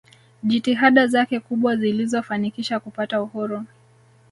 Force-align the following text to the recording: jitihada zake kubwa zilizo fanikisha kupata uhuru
jitihada 0.43 1.07
zake 1.07 1.39
kubwa 1.39 1.75
zilizo 1.75 2.23
fanikisha 2.23 2.79
kupata 2.79 3.21
uhuru 3.21 3.63